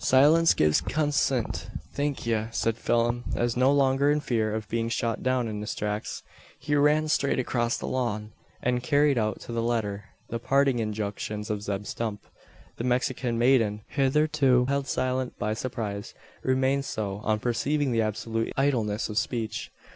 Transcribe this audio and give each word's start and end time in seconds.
"Silince 0.00 0.56
gives 0.56 0.80
consint. 0.80 1.68
Thank 1.92 2.26
ye," 2.26 2.46
said 2.50 2.76
Phelim, 2.76 3.22
as, 3.36 3.56
no 3.56 3.70
longer 3.70 4.10
in 4.10 4.18
fear 4.18 4.52
of 4.52 4.68
being 4.68 4.88
shot 4.88 5.22
down 5.22 5.46
in 5.46 5.60
his 5.60 5.72
tracks, 5.76 6.24
he 6.58 6.74
ran 6.74 7.06
straight 7.06 7.38
across 7.38 7.78
the 7.78 7.86
lawn, 7.86 8.32
and 8.60 8.82
carried 8.82 9.18
out 9.18 9.38
to 9.42 9.52
the 9.52 9.62
letter, 9.62 10.06
the 10.30 10.40
parting 10.40 10.80
injunctions 10.80 11.48
of 11.48 11.62
Zeb 11.62 11.86
Stump. 11.86 12.24
The 12.78 12.82
Mexican 12.82 13.38
maiden 13.38 13.82
hitherto 13.86 14.64
held 14.64 14.88
silent 14.88 15.38
by 15.38 15.54
surprise, 15.54 16.12
remained 16.42 16.84
so, 16.84 17.20
on 17.22 17.38
perceiving 17.38 17.92
the 17.92 18.02
absolute 18.02 18.52
idleness 18.56 19.08
of 19.08 19.16
speech. 19.16 19.70